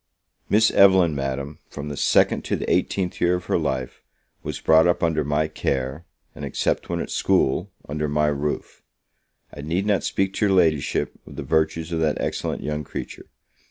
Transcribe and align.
Miss 0.49 0.71
Evelyn, 0.71 1.13
Madam, 1.13 1.59
from 1.69 1.89
the 1.89 1.95
second 1.95 2.43
to 2.45 2.55
the 2.55 2.67
eighteenth 2.71 3.21
year 3.21 3.35
of 3.35 3.45
her 3.45 3.57
life, 3.59 4.01
was 4.41 4.59
brought 4.59 4.87
up 4.87 5.03
under 5.03 5.23
my 5.23 5.47
care, 5.47 6.07
and, 6.33 6.43
except 6.43 6.89
when 6.89 6.99
at 6.99 7.11
school 7.11 7.69
under 7.87 8.07
my 8.09 8.25
roof. 8.25 8.81
I 9.53 9.61
need 9.61 9.85
not 9.85 10.03
speak 10.03 10.33
to 10.33 10.47
your 10.47 10.55
Ladyship 10.55 11.13
of 11.27 11.35
the 11.35 11.43
virtues 11.43 11.91
of 11.91 11.99
that 11.99 12.19
excellent 12.19 12.63
young 12.63 12.83
creature. 12.83 13.27